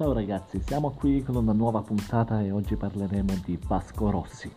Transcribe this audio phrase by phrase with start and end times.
[0.00, 4.50] Ciao ragazzi, siamo qui con una nuova puntata e oggi parleremo di Vasco Rossi.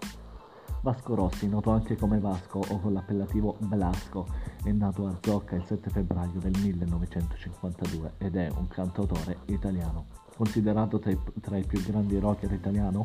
[0.79, 4.25] Vasco Rossi, noto anche come Vasco o con l'appellativo Blasco,
[4.63, 10.05] è nato a Zocca il 7 febbraio del 1952 ed è un cantautore italiano.
[10.33, 13.03] Considerato tra i, tra i più grandi rocker italiano,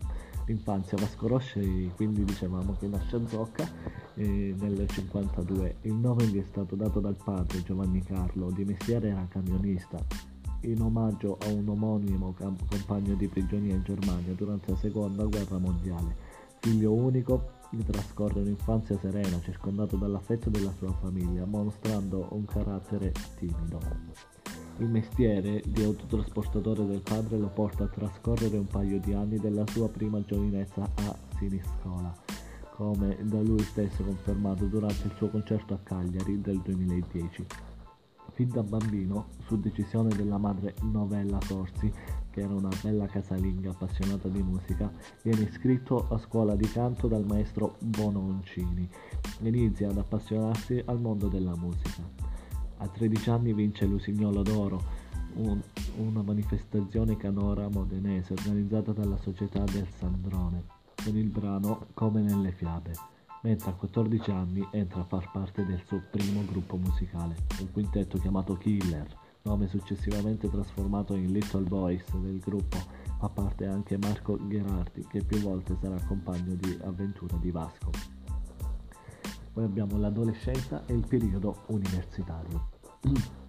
[0.47, 3.69] L'infanzia Vasco Rossi, quindi dicevamo che nasce a Zocca
[4.15, 5.77] eh, nel 52.
[5.83, 10.05] Il nome gli è stato dato dal padre Giovanni Carlo, di mestiere era camionista,
[10.63, 12.35] in omaggio a un omonimo
[12.69, 16.17] compagno di prigionia in Germania durante la seconda guerra mondiale.
[16.59, 17.53] Figlio unico,
[17.87, 23.79] trascorre un'infanzia serena, circondato dall'affetto della sua famiglia, mostrando un carattere timido.
[24.79, 29.67] Il mestiere di autotrasportatore del padre lo porta a trascorrere un paio di anni della
[29.67, 32.15] sua prima giovinezza a Siniscola,
[32.75, 37.47] come da lui stesso confermato durante il suo concerto a Cagliari del 2010.
[38.33, 41.93] Fin da bambino, su decisione della madre Novella Corsi,
[42.31, 44.91] che era una bella casalinga appassionata di musica,
[45.23, 48.89] viene iscritto a scuola di canto dal maestro Bononcini
[49.43, 52.20] e inizia ad appassionarsi al mondo della musica.
[52.83, 54.83] A 13 anni vince l'Usignolo d'Oro,
[55.35, 55.61] un,
[55.99, 60.65] una manifestazione canora modenese organizzata dalla Società del Sandrone,
[61.05, 62.93] con il brano Come nelle fiabe,
[63.43, 68.17] mentre a 14 anni entra a far parte del suo primo gruppo musicale, un quintetto
[68.17, 72.79] chiamato Killer, nome successivamente trasformato in Little Boys del gruppo,
[73.19, 78.20] fa parte anche Marco Gherardi, che più volte sarà compagno di avventura di Vasco.
[79.53, 82.69] Poi abbiamo l'adolescenza e il periodo universitario.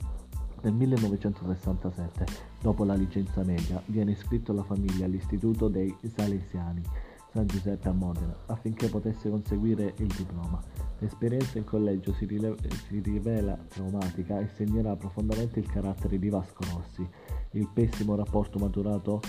[0.64, 2.26] Nel 1967,
[2.62, 6.84] dopo la licenza media, viene iscritto alla famiglia all'Istituto dei Salesiani
[7.32, 10.62] San Giuseppe a Modena affinché potesse conseguire il diploma.
[11.00, 12.58] L'esperienza in collegio si, rile-
[12.88, 17.08] si rivela traumatica e segnerà profondamente il carattere di Vasco Rossi.
[17.52, 19.22] Il pessimo rapporto maturato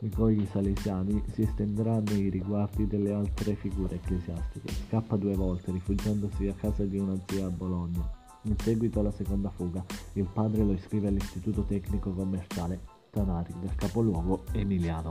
[0.00, 4.72] i salesiani si estenderà nei riguardi delle altre figure ecclesiastiche.
[4.86, 8.22] Scappa due volte, rifugiandosi a casa di una zia a Bologna.
[8.42, 9.84] In seguito alla seconda fuga,
[10.14, 15.10] il padre lo iscrive all'Istituto Tecnico Commerciale Tanari del capoluogo emiliano,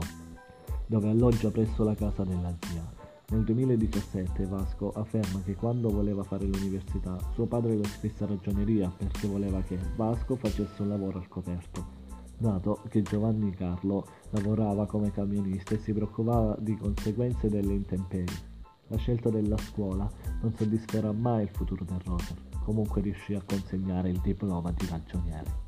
[0.86, 3.02] dove alloggia presso la casa della zia.
[3.30, 8.92] Nel 2017 Vasco afferma che quando voleva fare l'università suo padre lo iscrisse a ragioneria
[8.94, 12.03] perché voleva che Vasco facesse un lavoro al coperto
[12.36, 18.52] dato che Giovanni Carlo lavorava come camionista e si preoccupava di conseguenze delle intemperie.
[18.88, 20.08] La scelta della scuola
[20.42, 25.63] non soddisferà mai il futuro del rocker, comunque riuscì a consegnare il diploma di ragioniere.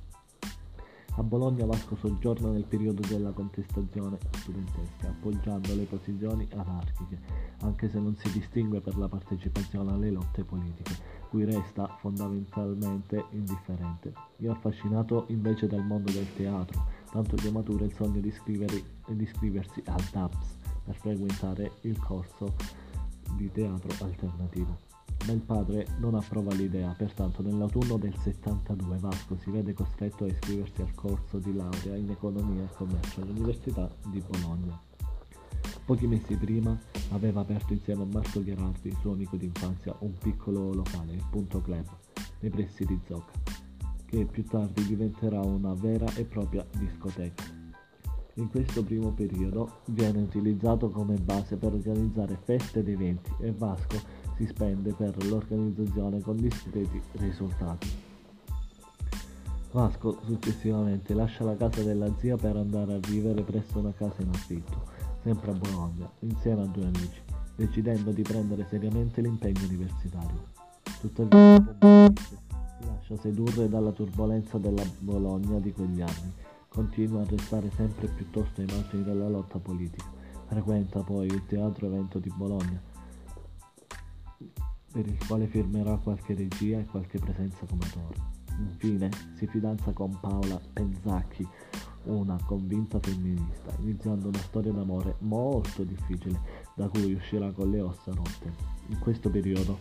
[1.26, 7.19] Bologna Vasco soggiorna nel periodo della contestazione studentesca, appoggiando le posizioni anarchiche,
[7.62, 10.94] anche se non si distingue per la partecipazione alle lotte politiche,
[11.28, 14.12] cui resta fondamentalmente indifferente.
[14.37, 18.32] È affascinato invece dal mondo del teatro, tanto che matura il sogno di,
[19.08, 22.55] di iscriversi al DAPS per frequentare il corso
[23.37, 24.86] di teatro alternativo
[25.26, 30.29] ma il padre non approva l'idea, pertanto nell'autunno del 72 Vasco si vede costretto a
[30.29, 34.81] iscriversi al corso di laurea in economia e commercio all'Università di Bologna.
[35.85, 36.79] Pochi mesi prima
[37.11, 41.87] aveva aperto insieme a Marco Gherardi, suo amico d'infanzia, un piccolo locale, il Punto Club,
[42.41, 43.32] nei pressi di Zocca,
[44.05, 47.43] che più tardi diventerà una vera e propria discoteca.
[48.35, 54.15] In questo primo periodo viene utilizzato come base per organizzare feste ed eventi e Vasco
[54.37, 57.88] si spende per l'organizzazione con discreti risultati.
[59.73, 64.29] Vasco successivamente lascia la casa della zia per andare a vivere presso una casa in
[64.29, 64.97] affitto
[65.27, 67.21] sempre a Bologna, insieme a due amici,
[67.56, 70.41] decidendo di prendere seriamente l'impegno universitario.
[71.00, 71.65] Tuttavia,
[72.79, 76.33] si lascia sedurre dalla turbolenza della Bologna di quegli anni,
[76.69, 80.05] continua a restare sempre piuttosto ai margini della lotta politica,
[80.47, 82.81] frequenta poi il teatro evento di Bologna,
[84.93, 88.35] per il quale firmerà qualche regia e qualche presenza come attore.
[88.59, 91.47] Infine si fidanza con Paola Penzacchi,
[92.05, 96.41] una convinta femminista, iniziando una storia d'amore molto difficile
[96.75, 98.53] da cui uscirà con le ossa rotte.
[98.88, 99.79] In questo periodo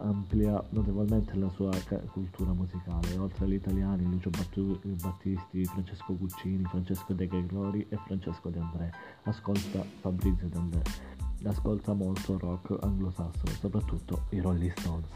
[0.00, 1.70] amplia notevolmente la sua
[2.10, 8.58] cultura musicale, oltre agli italiani Lucio Battisti, Francesco Guccini, Francesco De Gregori e Francesco De
[8.58, 8.90] André.
[9.24, 10.82] Ascolta Fabrizio De André,
[11.44, 15.10] ascolta molto rock anglosassone, soprattutto i Rolling Stones.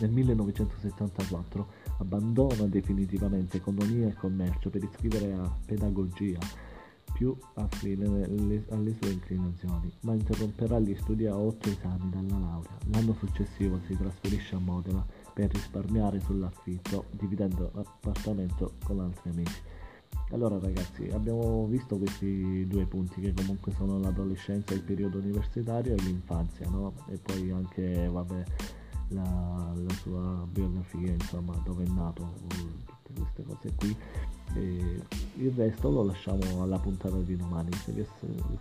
[0.00, 1.68] Nel 1974
[1.98, 6.38] abbandona definitivamente economia e commercio per iscrivere a pedagogia,
[7.24, 8.04] più affine
[8.68, 12.76] alle sue inclinazioni, ma interromperà gli studi a otto esami dalla laurea.
[12.90, 19.62] L'anno successivo si trasferisce a Modena per risparmiare sull'affitto, dividendo l'appartamento con altri amici.
[20.32, 26.02] Allora ragazzi, abbiamo visto questi due punti che comunque sono l'adolescenza, il periodo universitario e
[26.02, 26.92] l'infanzia, no?
[27.08, 28.44] E poi anche, vabbè,
[29.08, 32.34] la, la sua biografia, insomma, dove è nato,
[33.04, 33.96] tutte queste cose qui.
[34.56, 35.02] E
[35.36, 37.72] il resto lo lasciamo alla puntata di domani.
[37.72, 38.06] Se vi, è,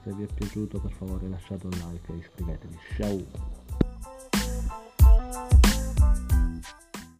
[0.04, 2.78] se vi è piaciuto per favore lasciate un like e iscrivetevi.
[2.98, 3.63] Ciao!